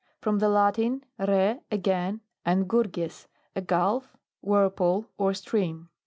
[0.19, 5.89] From the Latin, re, again, and gurges, a gulf, whirl pool, or stream.